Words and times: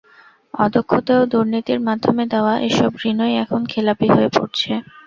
অদক্ষতা 0.53 1.13
ও 1.17 1.33
দুর্নীতির 1.33 1.79
মাধ্যমে 1.87 2.23
দেওয়া 2.33 2.53
এসব 2.67 2.91
ঋণই 3.03 3.33
এখন 3.43 3.61
খেলাপি 3.71 4.07
হয়ে 4.09 4.29
পড়ছে। 4.35 4.71